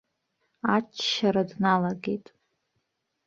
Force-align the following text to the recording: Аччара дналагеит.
Аччара 0.75 1.43
дналагеит. 1.49 2.25